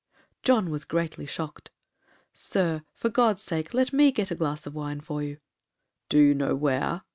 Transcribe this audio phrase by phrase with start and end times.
[0.41, 1.69] John was greatly shocked.
[2.33, 5.37] 'Sir, for God's sake, let me get a glass of wine for you.'
[6.09, 7.03] 'Do you know where?'